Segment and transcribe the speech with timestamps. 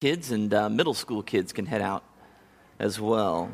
[0.00, 2.02] kids and uh, middle school kids can head out
[2.78, 3.50] as well.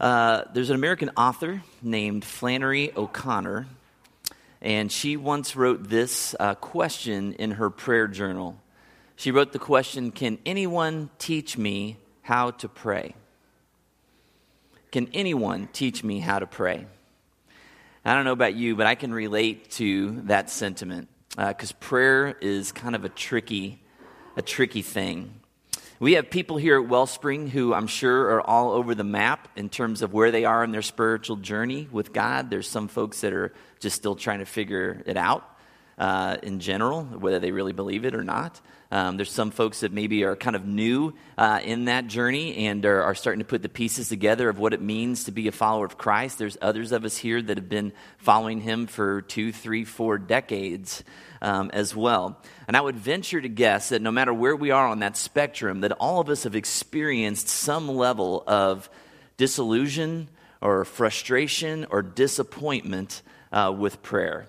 [0.00, 3.66] Uh, there's an American author named Flannery O'Connor,
[4.62, 8.58] and she once wrote this uh, question in her prayer journal.
[9.18, 13.16] She wrote the question Can anyone teach me how to pray?
[14.92, 16.86] Can anyone teach me how to pray?
[18.04, 22.36] I don't know about you, but I can relate to that sentiment because uh, prayer
[22.40, 23.82] is kind of a tricky,
[24.36, 25.40] a tricky thing.
[25.98, 29.68] We have people here at Wellspring who I'm sure are all over the map in
[29.68, 32.50] terms of where they are in their spiritual journey with God.
[32.50, 35.58] There's some folks that are just still trying to figure it out
[35.98, 38.60] uh, in general, whether they really believe it or not.
[38.90, 42.84] Um, there's some folks that maybe are kind of new uh, in that journey and
[42.86, 45.52] are, are, starting to put the pieces together of what it means to be a
[45.52, 46.38] follower of Christ.
[46.38, 51.04] There's others of us here that have been following him for two, three, four decades
[51.42, 52.40] um, as well.
[52.66, 55.82] And I would venture to guess that no matter where we are on that spectrum,
[55.82, 58.88] that all of us have experienced some level of
[59.36, 60.30] disillusion
[60.62, 63.20] or frustration or disappointment
[63.52, 64.46] uh, with prayer.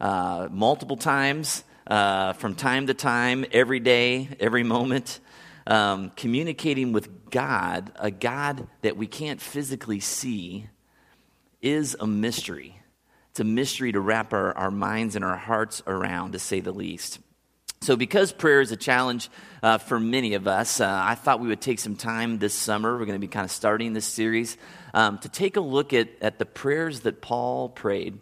[0.00, 5.18] Uh, multiple times uh, from time to time, every day, every moment,
[5.66, 10.68] um, communicating with God, a God that we can't physically see,
[11.60, 12.80] is a mystery.
[13.30, 16.72] It's a mystery to wrap our, our minds and our hearts around, to say the
[16.72, 17.18] least.
[17.82, 19.28] So, because prayer is a challenge
[19.62, 22.92] uh, for many of us, uh, I thought we would take some time this summer.
[22.92, 24.56] We're going to be kind of starting this series
[24.94, 28.18] um, to take a look at, at the prayers that Paul prayed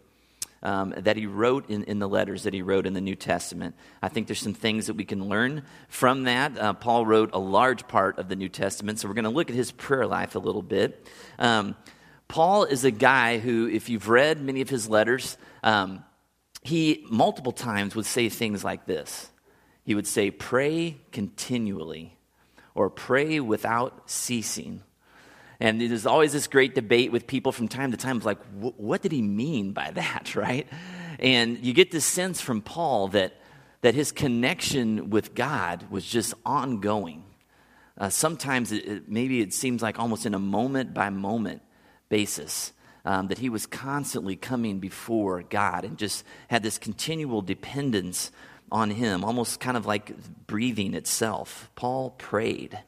[0.62, 3.74] um, that he wrote in, in the letters that he wrote in the New Testament.
[4.02, 6.58] I think there's some things that we can learn from that.
[6.58, 9.50] Uh, Paul wrote a large part of the New Testament, so we're going to look
[9.50, 11.06] at his prayer life a little bit.
[11.38, 11.76] Um,
[12.26, 16.04] Paul is a guy who, if you've read many of his letters, um,
[16.62, 19.30] he multiple times would say things like this.
[19.84, 22.18] He would say, Pray continually,
[22.74, 24.82] or pray without ceasing.
[25.60, 29.10] And there's always this great debate with people from time to time, like, what did
[29.10, 30.66] he mean by that, right?
[31.19, 33.34] And you get this sense from Paul that,
[33.80, 37.24] that his connection with God was just ongoing.
[37.97, 41.62] Uh, sometimes it, it, maybe it seems like almost in a moment by moment
[42.08, 42.72] basis.
[43.04, 48.30] Um, that he was constantly coming before God and just had this continual dependence
[48.70, 50.12] on him, almost kind of like
[50.47, 51.70] breathing itself.
[51.74, 52.78] Paul prayed.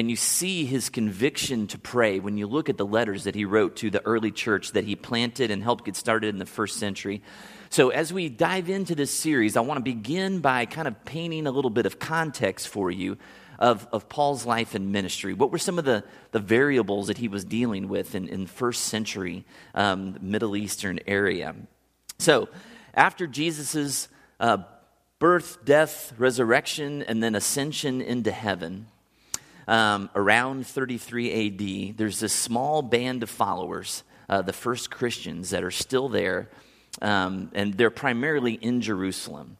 [0.00, 3.44] And you see his conviction to pray when you look at the letters that he
[3.44, 6.78] wrote to the early church that he planted and helped get started in the first
[6.78, 7.20] century.
[7.68, 11.46] So, as we dive into this series, I want to begin by kind of painting
[11.46, 13.18] a little bit of context for you
[13.58, 15.34] of, of Paul's life and ministry.
[15.34, 18.84] What were some of the, the variables that he was dealing with in, in first
[18.84, 19.44] century
[19.74, 21.54] um, Middle Eastern area?
[22.16, 22.48] So,
[22.94, 24.08] after Jesus'
[24.40, 24.62] uh,
[25.18, 28.86] birth, death, resurrection, and then ascension into heaven,
[29.68, 35.64] um, around 33 AD, there's this small band of followers, uh, the first Christians, that
[35.64, 36.50] are still there,
[37.02, 39.56] um, and they're primarily in Jerusalem.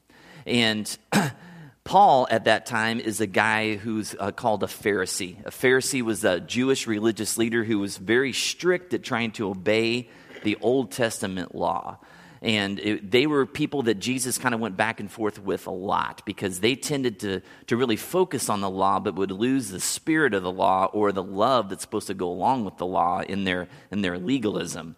[0.46, 0.98] And
[1.84, 5.44] Paul, at that time, is a guy who's uh, called a Pharisee.
[5.46, 10.08] A Pharisee was a Jewish religious leader who was very strict at trying to obey
[10.42, 11.98] the Old Testament law.
[12.42, 15.72] And it, they were people that Jesus kind of went back and forth with a
[15.72, 19.80] lot because they tended to, to really focus on the law but would lose the
[19.80, 23.20] spirit of the law or the love that's supposed to go along with the law
[23.20, 24.96] in their, in their legalism.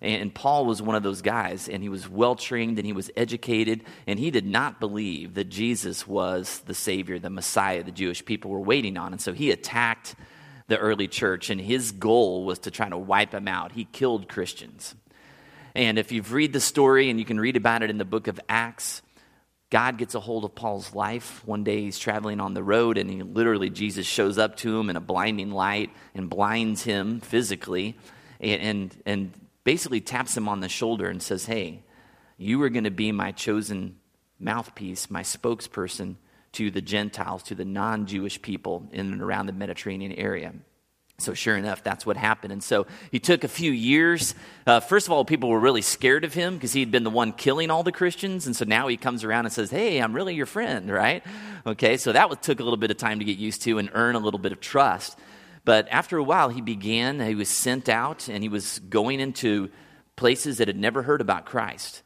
[0.00, 3.10] And Paul was one of those guys, and he was well trained and he was
[3.16, 8.22] educated, and he did not believe that Jesus was the Savior, the Messiah the Jewish
[8.24, 9.12] people were waiting on.
[9.12, 10.14] And so he attacked
[10.68, 13.72] the early church, and his goal was to try to wipe them out.
[13.72, 14.94] He killed Christians.
[15.74, 18.28] And if you've read the story, and you can read about it in the book
[18.28, 19.02] of Acts,
[19.70, 21.42] God gets a hold of Paul's life.
[21.44, 24.88] One day he's traveling on the road, and he literally, Jesus shows up to him
[24.88, 27.96] in a blinding light and blinds him physically
[28.40, 29.32] and, and, and
[29.64, 31.82] basically taps him on the shoulder and says, Hey,
[32.36, 33.96] you are going to be my chosen
[34.38, 36.16] mouthpiece, my spokesperson
[36.52, 40.52] to the Gentiles, to the non Jewish people in and around the Mediterranean area.
[41.18, 42.52] So, sure enough, that's what happened.
[42.52, 44.34] And so he took a few years.
[44.66, 47.32] Uh, first of all, people were really scared of him because he'd been the one
[47.32, 48.46] killing all the Christians.
[48.46, 51.22] And so now he comes around and says, Hey, I'm really your friend, right?
[51.66, 54.16] Okay, so that took a little bit of time to get used to and earn
[54.16, 55.16] a little bit of trust.
[55.64, 59.70] But after a while, he began, he was sent out, and he was going into
[60.16, 62.02] places that had never heard about Christ.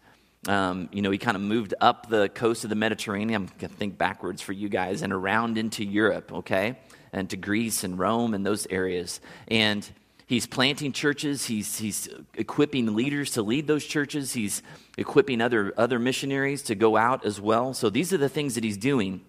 [0.47, 3.43] Um, you know, he kind of moved up the coast of the Mediterranean.
[3.43, 6.79] I'm going to think backwards for you guys and around into Europe, okay?
[7.13, 9.21] And to Greece and Rome and those areas.
[9.49, 9.89] And
[10.27, 14.63] he's planting churches, he's, he's equipping leaders to lead those churches, he's
[14.97, 17.75] equipping other, other missionaries to go out as well.
[17.75, 19.23] So these are the things that he's doing.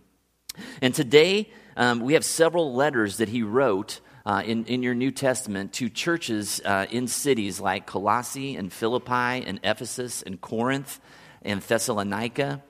[0.81, 5.11] And today, um, we have several letters that he wrote uh, in, in your New
[5.11, 10.99] Testament to churches uh, in cities like Colossae and Philippi and Ephesus and Corinth
[11.41, 12.61] and Thessalonica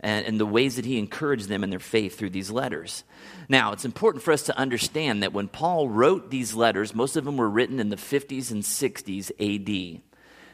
[0.00, 3.04] and, and the ways that he encouraged them in their faith through these letters.
[3.48, 7.24] Now, it's important for us to understand that when Paul wrote these letters, most of
[7.24, 10.02] them were written in the 50s and 60s AD,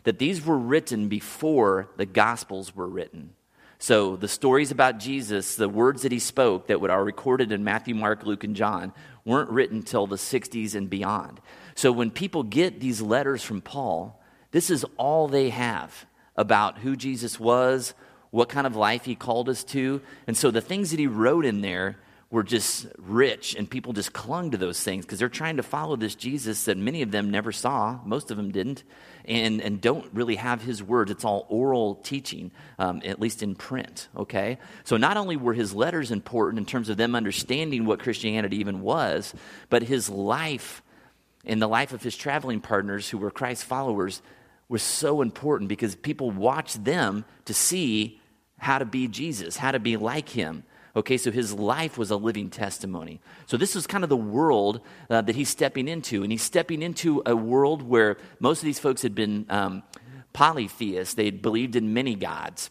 [0.04, 3.34] that these were written before the Gospels were written.
[3.78, 7.94] So the stories about Jesus, the words that he spoke that are recorded in Matthew,
[7.94, 8.92] Mark, Luke, and John,
[9.24, 11.40] weren't written till the 60s and beyond.
[11.74, 16.06] So when people get these letters from Paul, this is all they have
[16.36, 17.94] about who Jesus was,
[18.34, 20.00] what kind of life he called us to.
[20.26, 21.98] And so the things that he wrote in there
[22.32, 25.94] were just rich, and people just clung to those things because they're trying to follow
[25.94, 28.82] this Jesus that many of them never saw, most of them didn't,
[29.24, 31.12] and, and don't really have his words.
[31.12, 34.58] It's all oral teaching, um, at least in print, okay?
[34.82, 38.80] So not only were his letters important in terms of them understanding what Christianity even
[38.80, 39.32] was,
[39.70, 40.82] but his life
[41.44, 44.22] and the life of his traveling partners who were Christ followers
[44.68, 48.20] was so important because people watched them to see
[48.64, 50.64] how to be Jesus, how to be like him.
[50.96, 53.20] Okay, so his life was a living testimony.
[53.44, 54.80] So this is kind of the world
[55.10, 56.22] uh, that he's stepping into.
[56.22, 59.82] And he's stepping into a world where most of these folks had been um,
[60.32, 62.70] polytheists, they believed in many gods.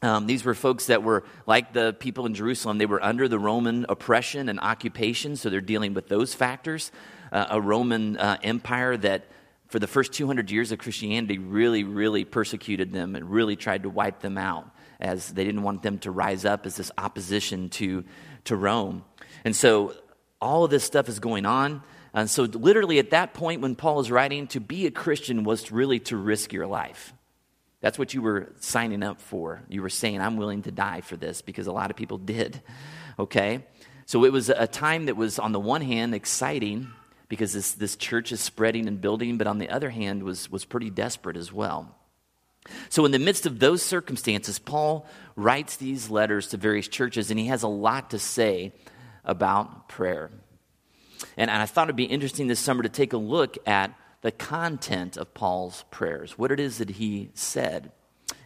[0.00, 2.78] Um, these were folks that were like the people in Jerusalem.
[2.78, 6.92] They were under the Roman oppression and occupation, so they're dealing with those factors.
[7.32, 9.26] Uh, a Roman uh, empire that,
[9.68, 13.90] for the first 200 years of Christianity, really, really persecuted them and really tried to
[13.90, 14.71] wipe them out
[15.02, 18.04] as they didn't want them to rise up as this opposition to,
[18.44, 19.04] to Rome.
[19.44, 19.94] And so
[20.40, 21.82] all of this stuff is going on.
[22.14, 25.72] And so, literally, at that point when Paul is writing, to be a Christian was
[25.72, 27.14] really to risk your life.
[27.80, 29.62] That's what you were signing up for.
[29.68, 32.62] You were saying, I'm willing to die for this because a lot of people did.
[33.18, 33.64] Okay?
[34.04, 36.90] So, it was a time that was, on the one hand, exciting
[37.28, 40.66] because this, this church is spreading and building, but on the other hand, was, was
[40.66, 41.96] pretty desperate as well.
[42.88, 45.06] So, in the midst of those circumstances, Paul
[45.36, 48.72] writes these letters to various churches, and he has a lot to say
[49.24, 50.30] about prayer.
[51.36, 55.16] And, I thought it'd be interesting this summer to take a look at the content
[55.16, 57.90] of Paul's prayers, what it is that he said.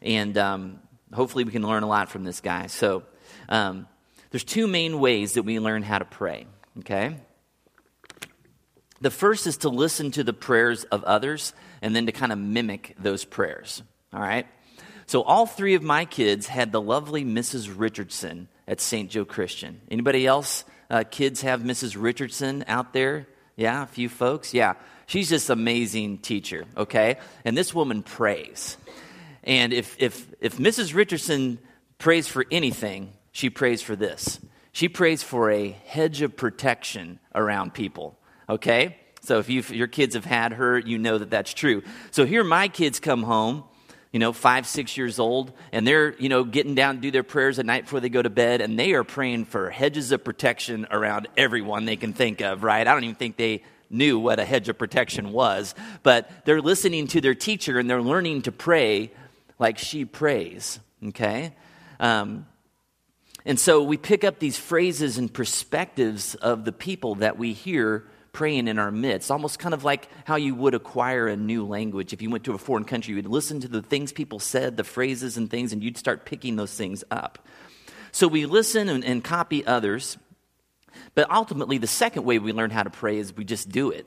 [0.01, 0.81] And um,
[1.13, 2.69] hopefully, we can learn a lot from this guy.
[2.69, 3.03] So,
[3.49, 3.87] um,
[4.31, 6.47] there's two main ways that we learn how to pray,
[6.81, 7.17] okay?
[9.01, 11.53] The first is to listen to the prayers of others
[11.83, 13.83] and then to kind of mimic those prayers.
[14.13, 14.47] All right?
[15.07, 17.73] So all three of my kids had the lovely Mrs.
[17.75, 19.11] Richardson at St.
[19.11, 19.81] Joe Christian.
[19.91, 21.97] Anybody else uh, kids have Mrs.
[22.01, 23.27] Richardson out there?
[23.57, 24.53] Yeah, a few folks.
[24.53, 24.75] Yeah.
[25.07, 27.19] She's just amazing teacher, okay?
[27.45, 28.77] And this woman prays.
[29.45, 30.95] And if if if Mrs.
[30.95, 31.59] Richardson
[31.99, 34.41] prays for anything, she prays for this.
[34.73, 38.19] She prays for a hedge of protection around people,
[38.49, 38.97] okay?
[39.23, 41.83] So if you your kids have had her, you know that that's true.
[42.11, 43.63] So here my kids come home
[44.17, 47.23] you know, five, six years old, and they're, you know, getting down to do their
[47.23, 50.25] prayers at night before they go to bed, and they are praying for hedges of
[50.25, 52.89] protection around everyone they can think of, right?
[52.89, 57.09] I don't even think they knew what a hedge of protection was, but they're listening
[57.09, 59.13] to their teacher and they're learning to pray
[59.59, 61.53] like she prays, okay?
[62.01, 62.47] Um,
[63.45, 68.07] and so we pick up these phrases and perspectives of the people that we hear
[68.37, 72.13] praying in our midst, almost kind of like how you would acquire a new language.
[72.13, 74.77] If you went to a foreign country, you would listen to the things people said,
[74.77, 77.39] the phrases and things, and you'd start picking those things up.
[78.13, 80.19] So we listen and, and copy others,
[81.15, 84.07] but ultimately, the second way we learn how to pray is we just do it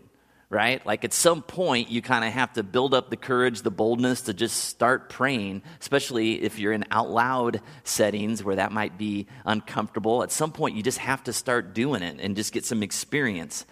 [0.52, 0.84] right?
[0.84, 4.22] Like at some point, you kind of have to build up the courage, the boldness
[4.22, 9.28] to just start praying, especially if you're in out loud settings where that might be
[9.46, 10.24] uncomfortable.
[10.24, 13.68] At some point, you just have to start doing it and just get some experience.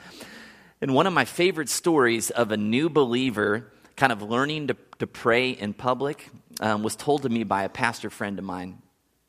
[0.80, 5.08] And one of my favorite stories of a new believer kind of learning to, to
[5.08, 6.30] pray in public
[6.62, 8.80] um, was told to me by a pastor friend of mine.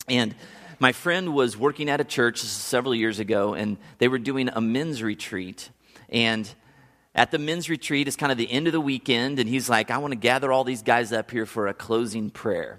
[0.09, 0.35] And
[0.79, 4.61] my friend was working at a church several years ago, and they were doing a
[4.61, 5.71] men's retreat.
[6.11, 6.49] And
[7.15, 9.91] at the men's retreat, it's kind of the end of the weekend, and he's like,
[9.91, 12.79] I want to gather all these guys up here for a closing prayer.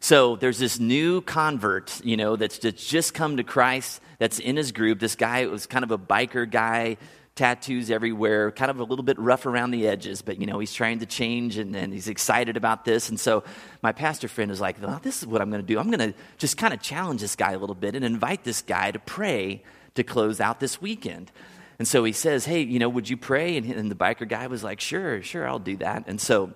[0.00, 4.56] So there's this new convert, you know, that's, that's just come to Christ that's in
[4.56, 4.98] his group.
[4.98, 6.96] This guy was kind of a biker guy,
[7.34, 10.72] tattoos everywhere, kind of a little bit rough around the edges, but you know, he's
[10.72, 13.08] trying to change and, and he's excited about this.
[13.08, 13.42] And so
[13.82, 15.78] my pastor friend was like, well, this is what I'm going to do.
[15.78, 18.60] I'm going to just kind of challenge this guy a little bit and invite this
[18.60, 19.62] guy to pray
[19.94, 21.32] to close out this weekend.
[21.78, 23.56] And so he says, Hey, you know, would you pray?
[23.56, 26.04] And, and the biker guy was like, Sure, sure, I'll do that.
[26.06, 26.52] And so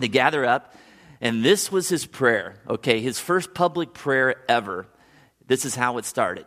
[0.00, 0.74] they gather up,
[1.20, 4.86] and this was his prayer, okay, his first public prayer ever.
[5.46, 6.46] This is how it started.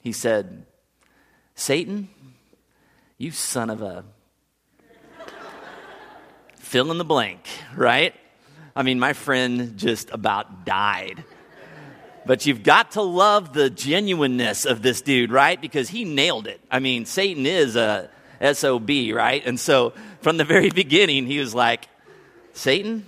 [0.00, 0.66] He said,
[1.54, 2.08] Satan,
[3.18, 4.04] you son of a.
[6.56, 8.14] Fill in the blank, right?
[8.74, 11.24] I mean, my friend just about died.
[12.26, 15.60] But you've got to love the genuineness of this dude, right?
[15.60, 16.60] Because he nailed it.
[16.70, 19.42] I mean, Satan is a SOB, right?
[19.44, 21.88] And so from the very beginning, he was like,
[22.54, 23.06] Satan,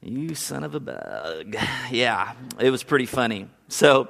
[0.00, 1.56] you son of a bug.
[1.90, 3.48] Yeah, it was pretty funny.
[3.68, 4.08] So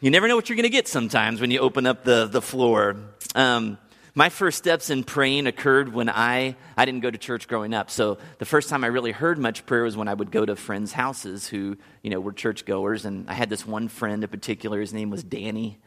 [0.00, 2.42] you never know what you're going to get sometimes when you open up the, the
[2.42, 2.96] floor.
[3.34, 3.78] Um,
[4.14, 7.90] my first steps in praying occurred when I, I didn't go to church growing up.
[7.90, 10.54] So the first time I really heard much prayer was when I would go to
[10.54, 13.04] friends' houses who, you know, were churchgoers.
[13.04, 15.80] And I had this one friend in particular, his name was Danny.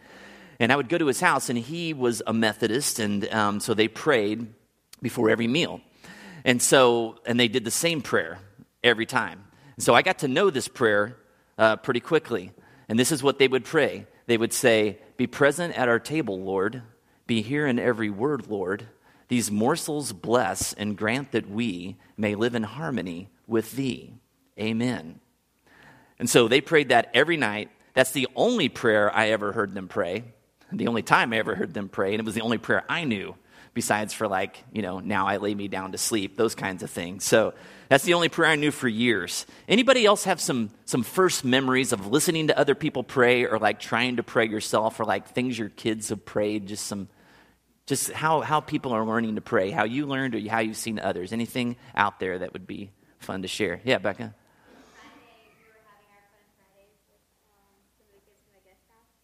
[0.59, 2.99] And I would go to his house, and he was a Methodist.
[2.99, 4.47] And um, so they prayed
[5.01, 5.79] before every meal.
[6.43, 8.39] And so, and they did the same prayer
[8.83, 9.43] every time.
[9.75, 11.15] And so I got to know this prayer
[11.57, 12.51] uh, pretty quickly.
[12.89, 14.05] And this is what they would pray.
[14.25, 16.81] They would say, Be present at our table, Lord
[17.27, 18.87] be here in every word, Lord.
[19.27, 24.13] These morsels bless and grant that we may live in harmony with thee.
[24.59, 25.19] Amen.
[26.17, 27.69] And so they prayed that every night.
[27.93, 30.23] That's the only prayer I ever heard them pray.
[30.71, 33.05] The only time I ever heard them pray, and it was the only prayer I
[33.05, 33.35] knew,
[33.73, 36.89] besides for like, you know, now I lay me down to sleep, those kinds of
[36.89, 37.23] things.
[37.23, 37.53] So
[37.89, 39.45] that's the only prayer I knew for years.
[39.67, 43.79] Anybody else have some some first memories of listening to other people pray or like
[43.79, 47.07] trying to pray yourself or like things your kids have prayed, just some
[47.87, 50.99] just how, how people are learning to pray, how you learned or how you've seen
[50.99, 51.31] others.
[51.31, 53.79] Anything out there that would be fun to share?
[53.83, 54.35] Yeah, Becca.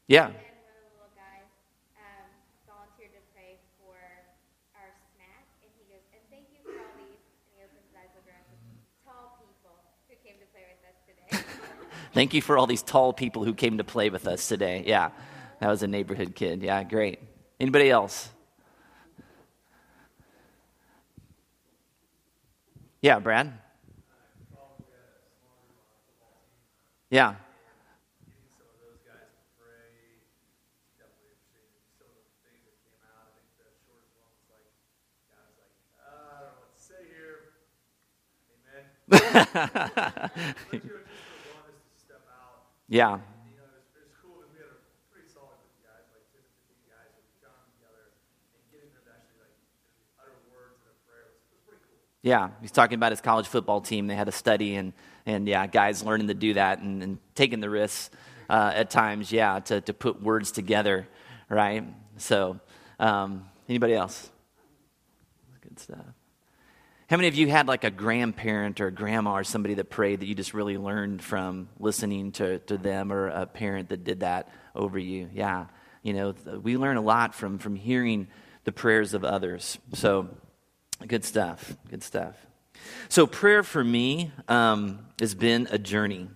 [0.07, 0.31] Yeah.
[12.13, 14.83] Thank you for all these tall people who came to play with us today.
[14.85, 15.09] Yeah,
[15.59, 16.61] that was a neighborhood kid.
[16.61, 17.19] Yeah, great.
[17.59, 18.29] Anybody else?
[23.03, 23.51] Yeah, Brad?
[27.09, 27.35] Yeah.
[42.87, 43.19] yeah.
[52.23, 54.07] Yeah, he's talking about his college football team.
[54.07, 54.93] They had a study, and,
[55.25, 58.09] and yeah, guys learning to do that and, and taking the risks
[58.49, 61.05] uh, at times, yeah, to, to put words together,
[61.49, 61.83] right?
[62.15, 62.61] So,
[62.97, 64.29] um, anybody else?
[65.61, 66.05] Good stuff.
[67.09, 70.21] How many of you had like a grandparent or a grandma or somebody that prayed
[70.21, 74.21] that you just really learned from listening to, to them or a parent that did
[74.21, 75.29] that over you?
[75.33, 75.65] Yeah,
[76.01, 78.29] you know, we learn a lot from, from hearing
[78.63, 79.77] the prayers of others.
[79.93, 80.29] So,
[81.07, 81.75] Good stuff.
[81.89, 82.35] Good stuff.
[83.09, 86.29] So, prayer for me um, has been a journey.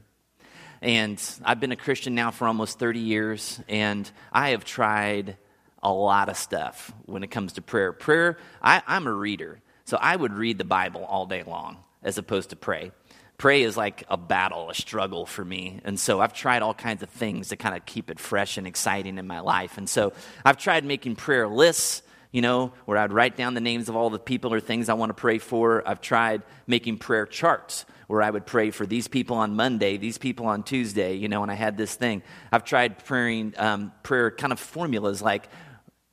[0.81, 5.37] And I've been a Christian now for almost 30 years, and I have tried
[5.81, 7.93] a lot of stuff when it comes to prayer.
[7.93, 12.17] Prayer, I, I'm a reader, so I would read the Bible all day long as
[12.17, 12.91] opposed to pray.
[13.37, 15.79] Pray is like a battle, a struggle for me.
[15.83, 18.67] And so I've tried all kinds of things to kind of keep it fresh and
[18.67, 19.77] exciting in my life.
[19.77, 23.89] And so I've tried making prayer lists you know, where I'd write down the names
[23.89, 25.87] of all the people or things I want to pray for.
[25.87, 30.17] I've tried making prayer charts where I would pray for these people on Monday, these
[30.17, 32.23] people on Tuesday, you know, and I had this thing.
[32.51, 35.49] I've tried praying um, prayer kind of formulas like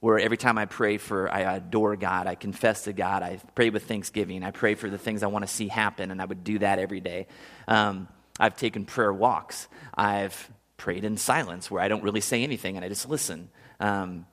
[0.01, 3.71] where every time I pray for, I adore God, I confess to God, I pray
[3.71, 6.45] with thanksgiving, I pray for the things I want to see happen, and I would
[6.45, 7.27] do that every day.
[7.67, 9.69] Um, I've taken prayer walks.
[9.95, 13.49] I've prayed in silence where I don't really say anything and I just listen.
[13.81, 14.27] Um,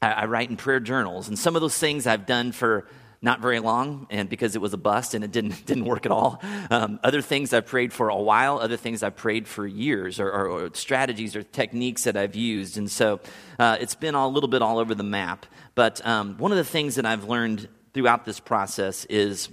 [0.00, 2.86] I, I write in prayer journals, and some of those things I've done for
[3.20, 6.12] not very long and because it was a bust and it didn't, didn't work at
[6.12, 6.40] all.
[6.70, 10.30] Um, other things i've prayed for a while other things i've prayed for years or,
[10.30, 12.78] or, or strategies or techniques that i've used.
[12.78, 13.20] And so
[13.58, 15.46] uh, it's been all, a little bit all over the map.
[15.74, 19.48] But um, one of the things that i've learned throughout this process is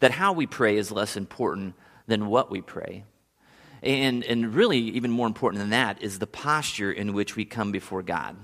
[0.00, 1.74] that how we pray is less important
[2.06, 3.04] than what we pray.
[3.82, 7.70] And, and really even more important than that is the posture in which we come
[7.70, 8.36] before god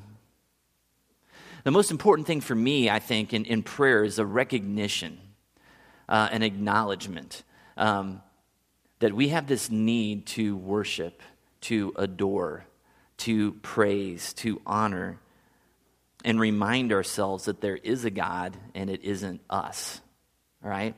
[1.65, 5.19] the most important thing for me, I think, in, in prayer is a recognition,
[6.09, 7.43] uh, an acknowledgement
[7.77, 8.23] um,
[9.01, 11.23] that we have this need to worship,
[11.63, 12.65] to adore,
[13.19, 15.19] to praise, to honor
[16.25, 20.01] and remind ourselves that there is a God and it isn't us.
[20.63, 20.95] All right?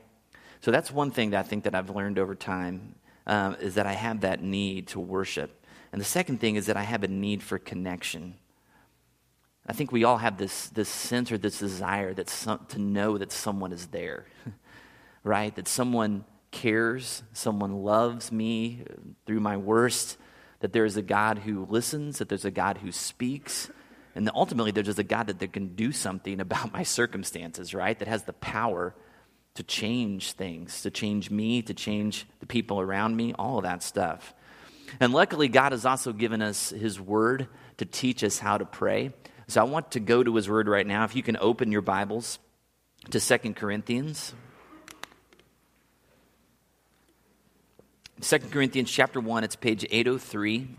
[0.61, 3.85] So that's one thing that I think that I've learned over time um, is that
[3.85, 5.65] I have that need to worship.
[5.91, 8.35] And the second thing is that I have a need for connection.
[9.65, 13.17] I think we all have this, this sense or this desire that some, to know
[13.17, 14.25] that someone is there,
[15.23, 15.55] right?
[15.55, 18.83] That someone cares, someone loves me
[19.25, 20.17] through my worst,
[20.59, 23.69] that there is a God who listens, that there's a God who speaks,
[24.15, 27.73] and that ultimately there's just a God that, that can do something about my circumstances,
[27.73, 27.97] right?
[27.97, 28.95] That has the power
[29.55, 33.83] to change things, to change me, to change the people around me, all of that
[33.83, 34.33] stuff.
[34.99, 39.11] And luckily, God has also given us His Word to teach us how to pray.
[39.47, 41.03] So I want to go to his word right now.
[41.03, 42.39] If you can open your Bibles
[43.11, 44.33] to Second Corinthians.
[48.21, 50.69] 2 Corinthians chapter 1, it's page 803.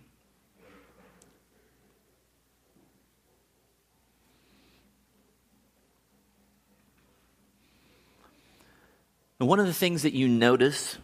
[9.41, 10.97] And one of the things that you notice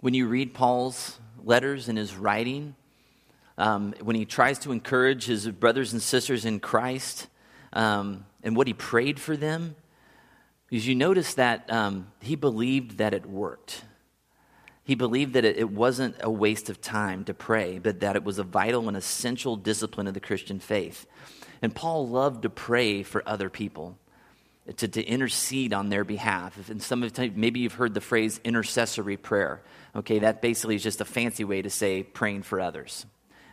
[0.00, 2.74] when you read Paul's letters and his writing
[3.60, 7.28] um, when he tries to encourage his brothers and sisters in Christ
[7.74, 9.76] um, and what he prayed for them,
[10.70, 13.82] is you notice that um, he believed that it worked.
[14.82, 18.38] He believed that it, wasn't a waste of time to pray, but that it was
[18.38, 21.06] a vital and essential discipline of the Christian faith.
[21.60, 23.98] And Paul loved to pray for other people.
[24.76, 26.70] To, to intercede on their behalf.
[26.70, 29.62] And some of maybe you've heard the phrase intercessory prayer.
[29.96, 33.04] Okay, that basically is just a fancy way to say praying for others.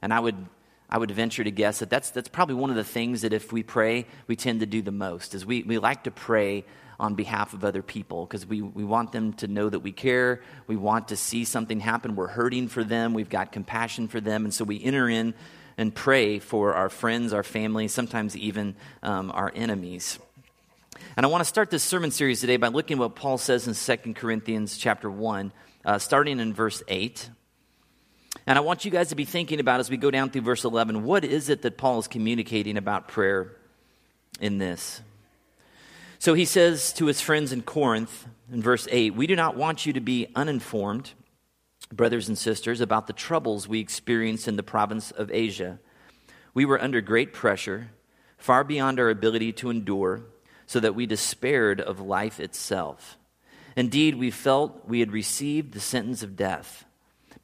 [0.07, 0.47] And I would,
[0.89, 3.51] I would venture to guess that that's, that's probably one of the things that if
[3.51, 6.63] we pray, we tend to do the most, is we, we like to pray
[6.97, 10.41] on behalf of other people because we, we want them to know that we care.
[10.65, 12.15] We want to see something happen.
[12.15, 13.13] We're hurting for them.
[13.13, 14.45] We've got compassion for them.
[14.45, 15.33] And so we enter in
[15.77, 20.19] and pray for our friends, our family, sometimes even um, our enemies.
[21.17, 23.67] And I want to start this sermon series today by looking at what Paul says
[23.67, 25.51] in 2 Corinthians chapter 1,
[25.83, 27.29] uh, starting in verse 8.
[28.47, 30.63] And I want you guys to be thinking about as we go down through verse
[30.63, 33.51] 11 what is it that Paul is communicating about prayer
[34.39, 35.01] in this?
[36.17, 39.85] So he says to his friends in Corinth in verse 8 We do not want
[39.85, 41.11] you to be uninformed,
[41.91, 45.79] brothers and sisters, about the troubles we experienced in the province of Asia.
[46.53, 47.89] We were under great pressure,
[48.37, 50.21] far beyond our ability to endure,
[50.65, 53.17] so that we despaired of life itself.
[53.75, 56.85] Indeed, we felt we had received the sentence of death.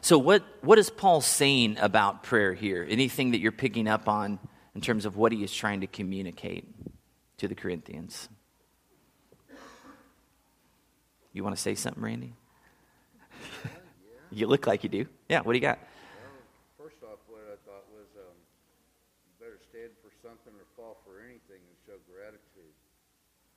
[0.00, 2.86] So, what, what is Paul saying about prayer here?
[2.88, 4.38] Anything that you're picking up on
[4.74, 6.66] in terms of what he is trying to communicate
[7.38, 8.28] to the Corinthians?
[11.32, 12.34] You want to say something, Randy?
[14.32, 15.04] You look like you do.
[15.28, 15.76] Yeah, what do you got?
[15.76, 18.36] Well, first off, what I thought was um,
[19.36, 22.72] better stand for something or fall for anything and show gratitude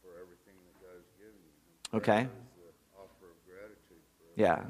[0.04, 1.56] for everything that God has given you.
[1.96, 2.28] Okay.
[3.00, 4.04] offer of gratitude
[4.36, 4.68] yeah.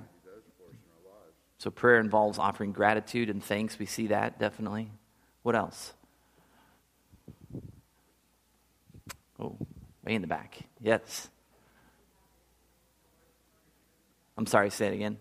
[1.65, 3.80] So prayer involves offering gratitude and thanks.
[3.80, 4.91] We see that definitely.
[5.41, 5.93] What else?
[9.39, 9.58] Oh,
[10.04, 10.60] way in the back.
[10.80, 11.28] Yes.
[14.38, 15.17] I'm sorry, say it again.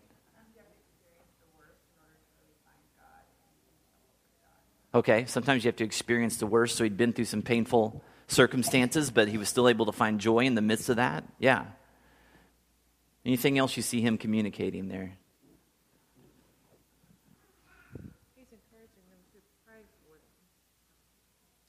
[4.94, 6.76] Okay, sometimes you have to experience the worst.
[6.76, 10.40] So he'd been through some painful circumstances, but he was still able to find joy
[10.40, 11.24] in the midst of that.
[11.38, 11.64] Yeah.
[13.24, 15.16] Anything else you see him communicating there?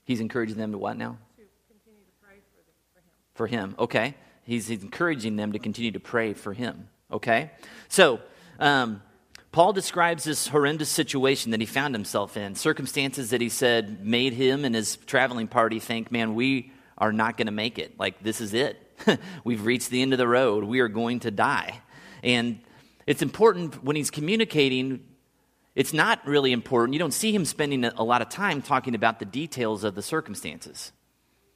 [0.06, 1.18] He's encouraging them to what now?
[1.36, 2.72] To continue to pray for, the,
[3.34, 3.68] for him.
[3.68, 4.14] For him, okay.
[4.44, 7.50] He's encouraging them to continue to pray for him, okay?
[7.88, 8.20] So,
[8.60, 9.02] um,
[9.50, 14.32] Paul describes this horrendous situation that he found himself in, circumstances that he said made
[14.32, 17.98] him and his traveling party think, man, we are not going to make it.
[17.98, 18.80] Like, this is it.
[19.44, 20.64] We've reached the end of the road.
[20.64, 21.80] We are going to die.
[22.22, 22.60] And
[23.06, 25.04] it's important when he's communicating
[25.76, 26.94] it's not really important.
[26.94, 30.02] You don't see him spending a lot of time talking about the details of the
[30.02, 30.90] circumstances.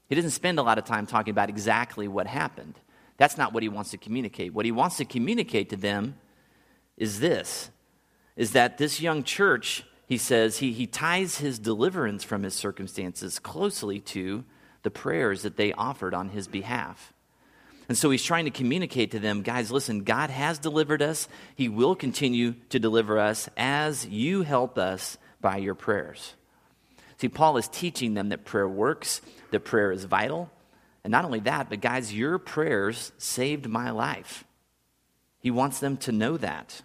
[0.08, 2.78] He doesn't spend a lot of time talking about exactly what happened.
[3.16, 4.52] That's not what he wants to communicate.
[4.52, 6.16] What he wants to communicate to them
[6.96, 7.70] is this
[8.36, 13.38] is that this young church, he says, he, he ties his deliverance from his circumstances
[13.38, 14.44] closely to
[14.82, 17.12] the prayers that they offered on his behalf.
[17.90, 21.26] And so he's trying to communicate to them guys, listen, God has delivered us.
[21.56, 26.34] He will continue to deliver us as you help us by your prayers.
[27.16, 30.52] See, Paul is teaching them that prayer works, that prayer is vital.
[31.02, 34.44] And not only that, but guys, your prayers saved my life.
[35.40, 36.82] He wants them to know that.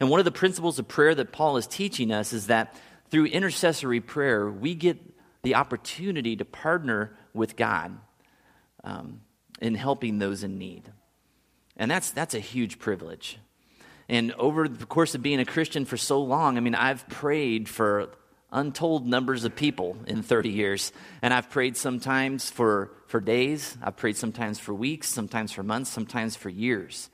[0.00, 2.74] And one of the principles of prayer that Paul is teaching us is that
[3.12, 4.98] through intercessory prayer, we get
[5.42, 7.96] the opportunity to partner with God
[8.82, 9.20] um,
[9.64, 10.82] in helping those in need.
[11.74, 13.38] And that's, that's a huge privilege.
[14.10, 17.66] And over the course of being a Christian for so long, I mean, I've prayed
[17.66, 18.10] for
[18.52, 20.92] untold numbers of people in 30 years.
[21.22, 25.88] And I've prayed sometimes for, for days, I've prayed sometimes for weeks, sometimes for months,
[25.88, 27.08] sometimes for years,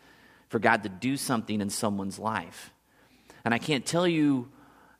[0.48, 2.72] for God to do something in someone's life.
[3.44, 4.48] And I can't tell you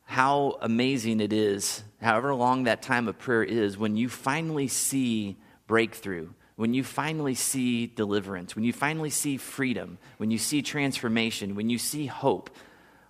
[0.04, 5.36] how amazing it is, however long that time of prayer is, when you finally see
[5.66, 6.28] breakthrough,
[6.61, 11.70] when you finally see deliverance, when you finally see freedom, when you see transformation, when
[11.70, 12.51] you see hope,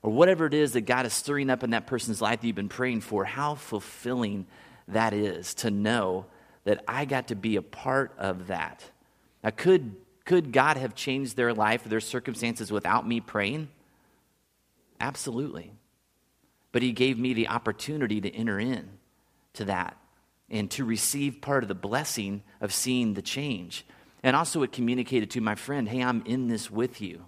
[0.03, 2.55] or whatever it is that God is stirring up in that person's life that you've
[2.55, 4.47] been praying for, how fulfilling
[4.87, 6.27] that is to know
[6.63, 8.85] that I got to be a part of that.
[9.43, 13.67] Now, could, could God have changed their life or their circumstances without me praying?
[15.01, 15.73] Absolutely.
[16.71, 18.91] But he gave me the opportunity to enter in
[19.55, 19.97] to that
[20.51, 23.87] and to receive part of the blessing of seeing the change.
[24.23, 27.25] And also, it communicated to my friend, hey, I'm in this with you,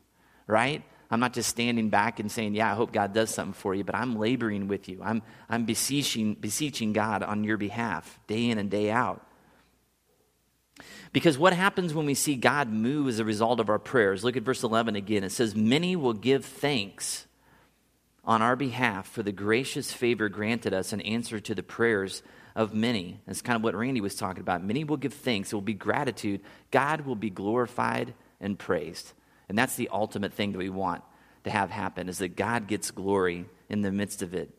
[0.46, 0.82] right?
[1.10, 3.84] I'm not just standing back and saying, yeah, I hope God does something for you,
[3.84, 5.00] but I'm laboring with you.
[5.02, 9.26] I'm, I'm beseeching, beseeching God on your behalf day in and day out.
[11.12, 14.24] Because what happens when we see God move as a result of our prayers?
[14.24, 15.22] Look at verse 11 again.
[15.22, 17.26] It says, Many will give thanks
[18.24, 22.22] on our behalf for the gracious favor granted us in answer to the prayers
[22.54, 23.20] of many.
[23.26, 24.62] That's kind of what Randy was talking about.
[24.62, 26.40] Many will give thanks, it will be gratitude.
[26.70, 29.12] God will be glorified and praised.
[29.48, 31.02] And that's the ultimate thing that we want
[31.44, 34.50] to have happen is that God gets glory in the midst of it.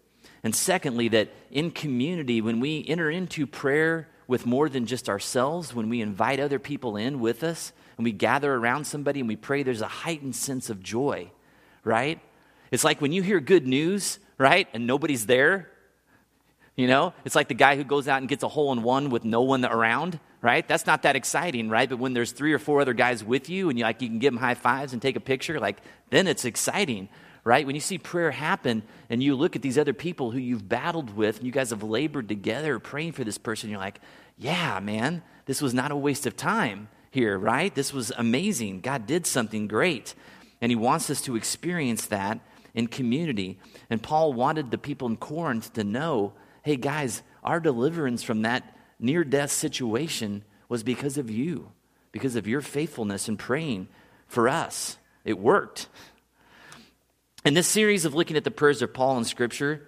[0.43, 5.73] And secondly, that in community, when we enter into prayer with more than just ourselves,
[5.73, 9.36] when we invite other people in with us and we gather around somebody and we
[9.36, 11.29] pray, there's a heightened sense of joy,
[11.84, 12.19] right?
[12.71, 15.69] It's like when you hear good news, right, and nobody's there.
[16.75, 19.12] You know, it's like the guy who goes out and gets a hole in one
[19.12, 20.67] with no one around, right?
[20.67, 21.88] That's not that exciting, right?
[21.88, 24.17] But when there's three or four other guys with you and you like you can
[24.17, 27.09] give them high fives and take a picture, like then it's exciting,
[27.43, 27.67] right?
[27.67, 31.15] When you see prayer happen and you look at these other people who you've battled
[31.15, 33.99] with and you guys have labored together praying for this person, you're like,
[34.39, 37.75] yeah, man, this was not a waste of time here, right?
[37.75, 38.81] This was amazing.
[38.81, 40.15] God did something great.
[40.59, 42.39] And He wants us to experience that
[42.73, 43.59] in community.
[43.91, 46.33] And Paul wanted the people in Corinth to know
[46.63, 51.71] hey, guys, our deliverance from that near death situation was because of you,
[52.12, 53.88] because of your faithfulness in praying
[54.28, 54.97] for us.
[55.26, 55.88] It worked.
[57.45, 59.88] And this series of looking at the prayers of Paul in Scripture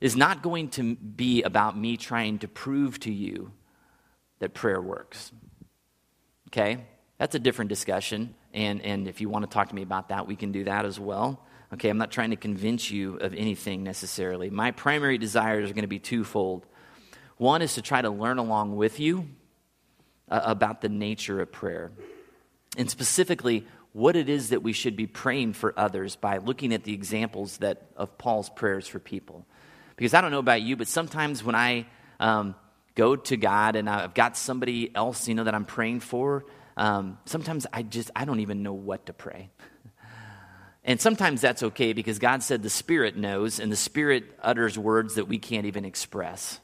[0.00, 3.50] is not going to be about me trying to prove to you
[4.38, 5.32] that prayer works.
[6.48, 6.84] Okay?
[7.16, 8.34] That's a different discussion.
[8.54, 10.84] And, and if you want to talk to me about that, we can do that
[10.84, 11.44] as well.
[11.72, 14.48] Okay, I'm not trying to convince you of anything necessarily.
[14.48, 16.66] My primary desires are going to be twofold.
[17.36, 19.28] One is to try to learn along with you
[20.30, 21.92] uh, about the nature of prayer,
[22.76, 26.84] and specifically what it is that we should be praying for others by looking at
[26.84, 29.46] the examples that of Paul's prayers for people.
[29.96, 31.86] Because I don't know about you, but sometimes when I
[32.20, 32.54] um,
[32.94, 36.44] go to God and I've got somebody else, you know, that I'm praying for,
[36.76, 39.50] um, sometimes I just I don't even know what to pray.
[40.88, 45.16] And sometimes that's okay because God said the Spirit knows, and the Spirit utters words
[45.16, 46.60] that we can't even express.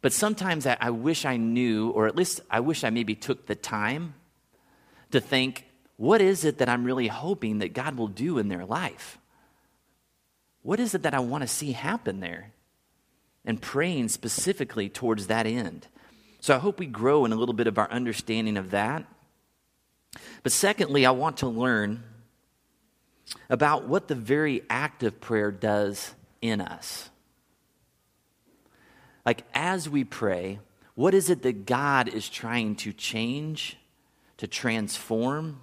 [0.00, 3.44] But sometimes I, I wish I knew, or at least I wish I maybe took
[3.44, 4.14] the time
[5.10, 5.66] to think,
[5.98, 9.18] what is it that I'm really hoping that God will do in their life?
[10.62, 12.52] What is it that I want to see happen there?
[13.44, 15.86] And praying specifically towards that end.
[16.40, 19.04] So I hope we grow in a little bit of our understanding of that.
[20.42, 22.04] But secondly, I want to learn
[23.48, 27.10] about what the very act of prayer does in us.
[29.24, 30.58] Like, as we pray,
[30.94, 33.76] what is it that God is trying to change,
[34.38, 35.60] to transform,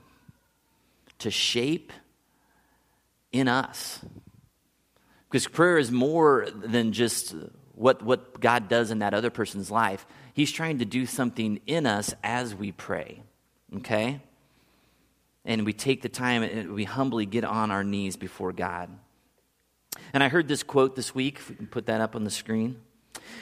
[1.20, 1.92] to shape
[3.32, 4.00] in us?
[5.30, 7.36] Because prayer is more than just
[7.76, 10.06] what, what God does in that other person's life.
[10.34, 13.22] He's trying to do something in us as we pray.
[13.78, 14.22] Okay?
[15.46, 18.90] And we take the time and we humbly get on our knees before God.
[20.14, 22.30] And I heard this quote this week, if we can put that up on the
[22.30, 22.82] screen.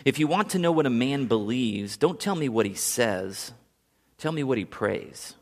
[0.06, 3.54] If you want to know what a man believes, don't tell me what he says,
[4.18, 5.36] tell me what he prays.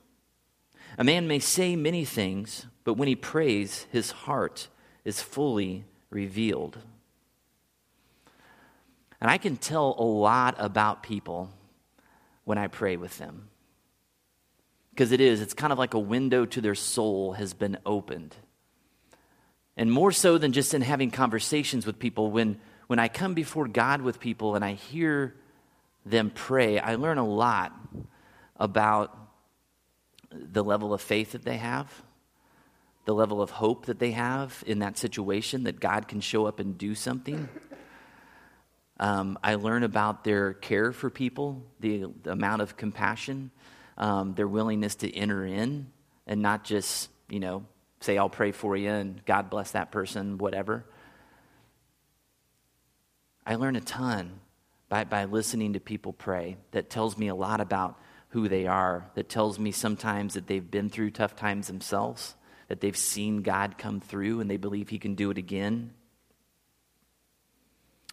[0.98, 4.68] A man may say many things, but when he prays, his heart
[5.04, 6.78] is fully revealed.
[9.20, 11.50] And I can tell a lot about people
[12.44, 13.50] when I pray with them.
[14.96, 18.34] Because it is, it's kind of like a window to their soul has been opened.
[19.76, 23.68] And more so than just in having conversations with people, when, when I come before
[23.68, 25.36] God with people and I hear
[26.06, 27.74] them pray, I learn a lot
[28.56, 29.18] about
[30.32, 31.92] the level of faith that they have,
[33.04, 36.62] the level of hope that they have in that situation, that God can show up
[36.62, 37.50] and do something.
[38.98, 43.52] Um, I learn about their care for people, the, the amount of compassion,
[43.98, 45.88] um, their willingness to enter in
[46.28, 47.66] and not just, you know,
[48.00, 50.86] say, I'll pray for you and God bless that person, whatever.
[53.46, 54.40] I learn a ton
[54.90, 59.10] by, by listening to people pray that tells me a lot about who they are,
[59.16, 62.36] that tells me sometimes that they've been through tough times themselves,
[62.68, 65.94] that they've seen God come through and they believe He can do it again.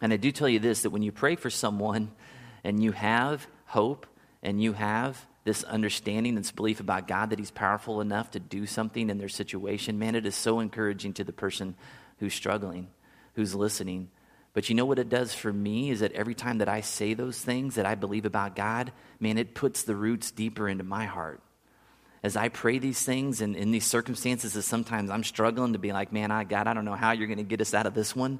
[0.01, 2.11] And I do tell you this that when you pray for someone
[2.63, 4.07] and you have hope
[4.41, 8.65] and you have this understanding, this belief about God that He's powerful enough to do
[8.65, 11.75] something in their situation, man, it is so encouraging to the person
[12.19, 12.87] who's struggling,
[13.35, 14.09] who's listening,
[14.53, 17.15] but you know what it does for me is that every time that I say
[17.15, 21.05] those things that I believe about God, man, it puts the roots deeper into my
[21.05, 21.41] heart.
[22.21, 25.91] As I pray these things and in these circumstances, that sometimes I'm struggling to be
[25.91, 27.95] like, man, I God, I don't know how you're going to get us out of
[27.95, 28.39] this one.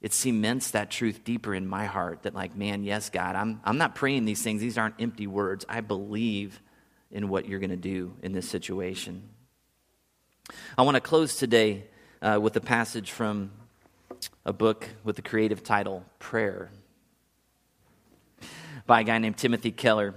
[0.00, 3.76] It cements that truth deeper in my heart that, like, man, yes, God, I'm, I'm
[3.76, 4.60] not praying these things.
[4.60, 5.66] These aren't empty words.
[5.68, 6.60] I believe
[7.10, 9.28] in what you're going to do in this situation.
[10.78, 11.84] I want to close today
[12.22, 13.50] uh, with a passage from
[14.44, 16.70] a book with the creative title Prayer
[18.86, 20.14] by a guy named Timothy Keller.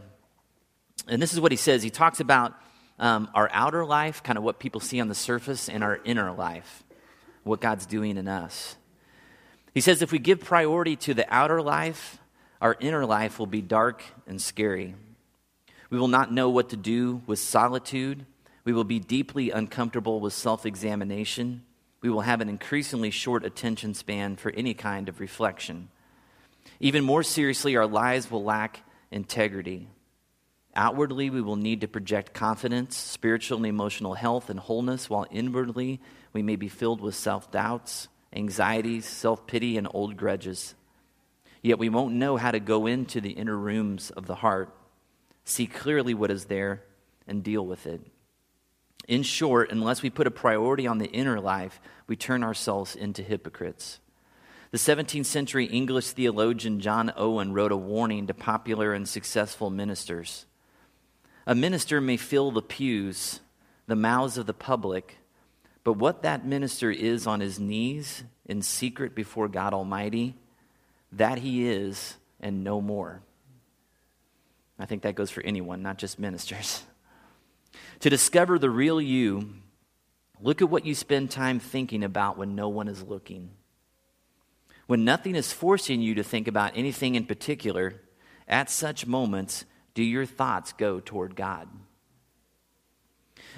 [1.08, 2.54] And this is what he says he talks about
[3.00, 6.32] um, our outer life, kind of what people see on the surface, and our inner
[6.32, 6.84] life,
[7.44, 8.76] what God's doing in us.
[9.74, 12.20] He says if we give priority to the outer life,
[12.62, 14.96] our inner life will be dark and scary.
[15.90, 18.26] We will not know what to do with solitude.
[18.64, 21.64] We will be deeply uncomfortable with self examination
[22.04, 25.88] we will have an increasingly short attention span for any kind of reflection.
[26.82, 29.88] Even more seriously, our lives will lack integrity.
[30.76, 36.02] Outwardly, we will need to project confidence, spiritual and emotional health, and wholeness, while inwardly,
[36.34, 40.76] we may be filled with self doubts, anxieties, self pity, and old grudges.
[41.62, 44.76] Yet we won't know how to go into the inner rooms of the heart,
[45.46, 46.84] see clearly what is there,
[47.28, 48.02] and deal with it.
[49.08, 53.22] In short, unless we put a priority on the inner life, we turn ourselves into
[53.22, 54.00] hypocrites.
[54.72, 60.46] The 17th century English theologian John Owen wrote a warning to popular and successful ministers.
[61.46, 63.42] A minister may fill the pews,
[63.88, 65.18] the mouths of the public,
[65.84, 70.36] but what that minister is on his knees in secret before God Almighty,
[71.12, 73.22] that he is and no more.
[74.80, 76.84] I think that goes for anyone, not just ministers.
[78.02, 79.56] To discover the real you,
[80.40, 83.50] look at what you spend time thinking about when no one is looking.
[84.86, 88.02] When nothing is forcing you to think about anything in particular,
[88.48, 89.66] at such moments,
[89.96, 91.68] do your thoughts go toward God?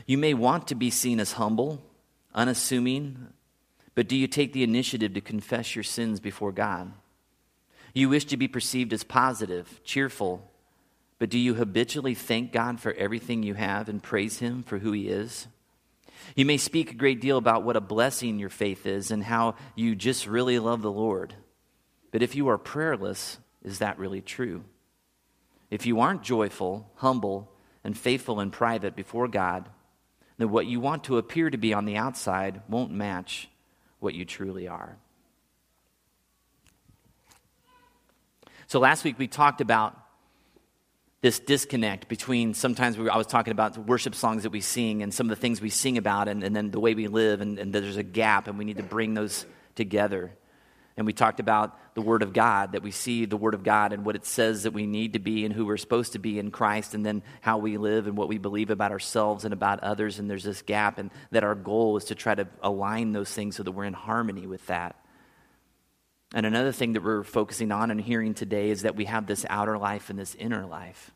[0.06, 1.84] You may want to be seen as humble,
[2.36, 3.28] unassuming,
[3.96, 6.92] but do you take the initiative to confess your sins before God?
[7.94, 10.52] You wish to be perceived as positive, cheerful,
[11.18, 14.92] but do you habitually thank God for everything you have and praise Him for who
[14.92, 15.48] He is?
[16.36, 19.56] You may speak a great deal about what a blessing your faith is and how
[19.76, 21.34] you just really love the Lord.
[22.12, 24.66] But if you are prayerless, is that really true?
[25.72, 27.52] If you aren't joyful, humble,
[27.84, 29.70] and faithful in private before God,
[30.38, 33.50] then what you want to appear to be on the outside won't match
[34.00, 34.98] what you truly are.
[38.68, 39.98] So last week we talked about
[41.22, 45.02] this disconnect between sometimes we, I was talking about the worship songs that we sing
[45.02, 47.42] and some of the things we sing about and, and then the way we live,
[47.42, 50.32] and, and there's a gap, and we need to bring those together.
[50.98, 53.92] And we talked about the Word of God, that we see the Word of God
[53.92, 56.40] and what it says that we need to be and who we're supposed to be
[56.40, 59.82] in Christ, and then how we live and what we believe about ourselves and about
[59.82, 60.20] others.
[60.20, 63.58] And there's this gap, and that our goal is to try to align those things
[63.58, 64.96] so that we're in harmony with that.
[66.34, 69.46] And another thing that we're focusing on and hearing today is that we have this
[69.50, 71.12] outer life and this inner life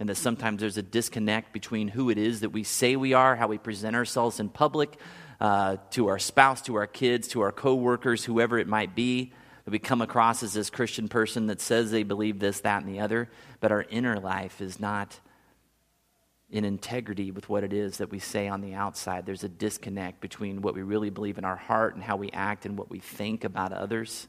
[0.00, 3.36] and that sometimes there's a disconnect between who it is that we say we are,
[3.36, 4.98] how we present ourselves in public,
[5.40, 9.32] uh, to our spouse, to our kids, to our coworkers, whoever it might be,
[9.64, 12.94] That we come across as this Christian person that says they believe this, that, and
[12.94, 15.20] the other, but our inner life is not
[16.50, 19.26] in integrity with what it is that we say on the outside.
[19.26, 22.66] There's a disconnect between what we really believe in our heart and how we act
[22.66, 24.28] and what we think about others.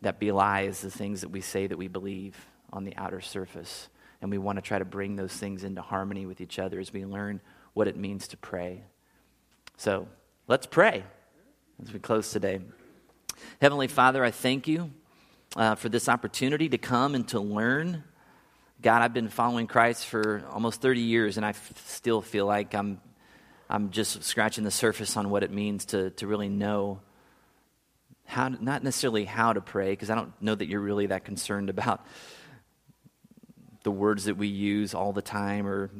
[0.00, 2.34] That belies the things that we say that we believe
[2.72, 3.88] on the outer surface.
[4.20, 6.92] And we want to try to bring those things into harmony with each other as
[6.92, 7.40] we learn
[7.74, 8.82] what it means to pray.
[9.78, 10.08] So
[10.48, 11.04] let's pray
[11.82, 12.60] as we close today.
[13.60, 14.90] Heavenly Father, I thank you
[15.54, 18.02] uh, for this opportunity to come and to learn.
[18.80, 22.74] God, I've been following Christ for almost 30 years, and I f- still feel like
[22.74, 23.02] I'm,
[23.68, 27.00] I'm just scratching the surface on what it means to, to really know
[28.24, 31.26] how, to, not necessarily how to pray, because I don't know that you're really that
[31.26, 32.04] concerned about
[33.82, 35.90] the words that we use all the time or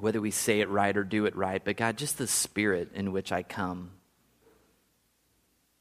[0.00, 3.12] whether we say it right or do it right, but God, just the spirit in
[3.12, 3.90] which I come.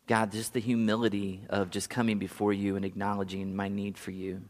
[0.06, 4.42] God, just the humility of just coming before you and acknowledging my need for you.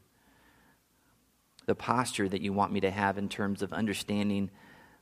[1.66, 4.50] The posture that you want me to have in terms of understanding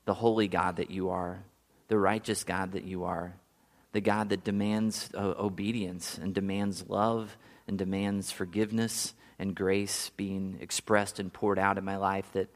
[0.06, 1.44] the holy God that you are,
[1.88, 3.34] the righteous God that you are,
[3.94, 7.36] the God that demands uh, obedience and demands love
[7.68, 12.50] and demands forgiveness and grace being expressed and poured out in my life that,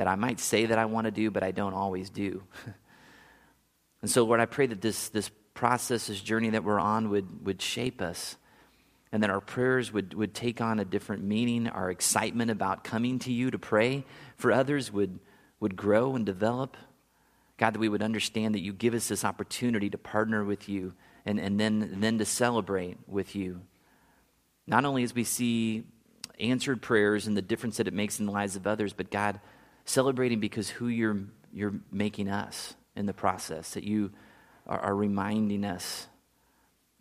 [0.00, 2.42] that I might say that I want to do, but I don't always do.
[4.00, 7.44] and so, Lord, I pray that this, this process, this journey that we're on, would,
[7.44, 8.38] would shape us
[9.12, 11.68] and that our prayers would, would take on a different meaning.
[11.68, 14.06] Our excitement about coming to you to pray
[14.38, 15.18] for others would,
[15.60, 16.78] would grow and develop.
[17.58, 20.94] God, that we would understand that you give us this opportunity to partner with you
[21.26, 23.60] and, and then, then to celebrate with you.
[24.66, 25.84] Not only as we see
[26.38, 29.40] answered prayers and the difference that it makes in the lives of others, but God,
[29.84, 31.18] celebrating because who you're,
[31.52, 34.10] you're making us in the process, that you
[34.66, 36.06] are, are reminding us,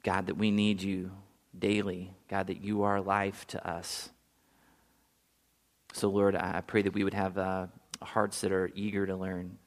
[0.03, 1.11] God, that we need you
[1.57, 4.09] daily, God, that you are life to us.
[5.93, 7.67] So, Lord, I pray that we would have uh,
[8.01, 9.57] hearts that are eager to learn.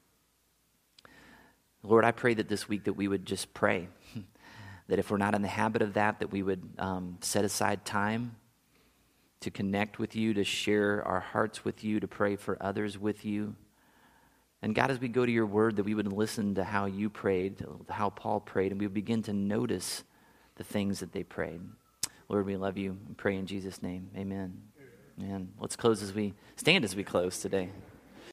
[1.83, 3.89] Lord, I pray that this week that we would just pray.
[4.89, 7.85] that if we're not in the habit of that, that we would um, set aside
[7.85, 8.37] time
[9.43, 13.25] to connect with you, to share our hearts with you, to pray for others with
[13.25, 13.55] you.
[14.63, 17.11] And God, as we go to your word, that we would listen to how you
[17.11, 20.05] prayed, how Paul prayed, and we would begin to notice
[20.57, 21.61] the things that they prayed.
[22.29, 24.09] Lord, we love you and pray in Jesus' name.
[24.17, 24.63] Amen.
[25.19, 27.71] And let's close as we stand as we close today.